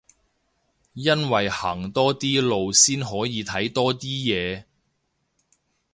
[0.93, 3.99] 因為行多啲路先可以睇多啲
[4.33, 4.63] 嘢